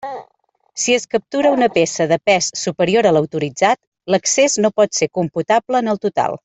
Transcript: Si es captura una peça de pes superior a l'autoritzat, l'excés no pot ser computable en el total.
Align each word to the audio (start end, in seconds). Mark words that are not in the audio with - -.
Si 0.83 0.95
es 0.99 1.03
captura 1.11 1.51
una 1.57 1.67
peça 1.75 2.07
de 2.13 2.19
pes 2.31 2.49
superior 2.63 3.09
a 3.09 3.13
l'autoritzat, 3.19 3.81
l'excés 4.15 4.61
no 4.65 4.77
pot 4.81 5.03
ser 5.03 5.15
computable 5.21 5.85
en 5.85 5.95
el 5.95 6.05
total. 6.09 6.39